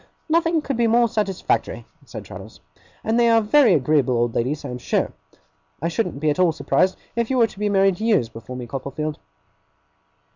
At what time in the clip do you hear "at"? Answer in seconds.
6.31-6.39